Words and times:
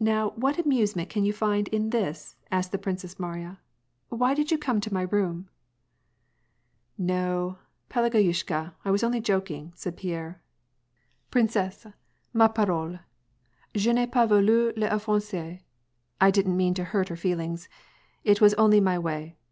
Now 0.00 0.30
what 0.36 0.56
amusement 0.56 1.08
can 1.08 1.24
you 1.24 1.32
find 1.32 1.66
in 1.66 1.90
this?" 1.90 2.36
asked 2.52 2.70
the 2.70 2.78
Princess 2.78 3.18
Mariya." 3.18 3.58
Why 4.08 4.32
did 4.32 4.52
you 4.52 4.56
come 4.56 4.80
to 4.80 4.94
my 4.94 5.02
room?" 5.02 5.48
"No, 7.16 7.58
Pelageyushka, 7.90 8.74
I 8.84 8.90
was 8.92 9.02
only 9.02 9.20
joking,'' 9.20 9.72
said 9.74 9.96
Pierre. 9.96 10.40
'^Princesse, 11.32 11.92
ma 12.32 12.46
parole, 12.46 13.00
je 13.74 13.90
n^ai 13.92 14.06
pas 14.12 14.28
vaulu 14.28 14.70
Vqffenser— 14.74 15.58
I 16.20 16.30
didn't 16.30 16.56
mean 16.56 16.74
to 16.74 16.84
hurt 16.84 17.08
her 17.08 17.16
feelings. 17.16 17.68
It 18.22 18.40
was 18.40 18.54
only 18.54 18.78
my 18.80 18.96
way. 18.96 19.34